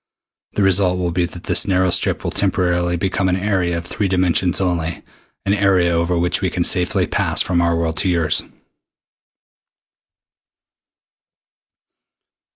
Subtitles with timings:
[0.53, 4.07] The result will be that this narrow strip will temporarily become an area of three
[4.07, 5.03] dimensions only,
[5.45, 8.41] an area over which we can safely pass from our world to yours."